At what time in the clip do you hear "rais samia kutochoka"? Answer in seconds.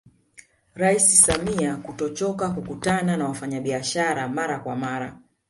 0.75-2.49